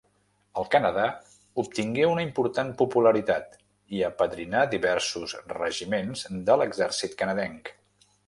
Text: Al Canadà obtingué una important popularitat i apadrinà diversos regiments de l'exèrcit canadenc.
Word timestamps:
Al 0.59 0.65
Canadà 0.75 1.03
obtingué 1.63 2.07
una 2.11 2.23
important 2.27 2.71
popularitat 2.79 3.53
i 3.97 4.01
apadrinà 4.09 4.65
diversos 4.73 5.37
regiments 5.59 6.27
de 6.51 6.57
l'exèrcit 6.63 7.17
canadenc. 7.23 7.71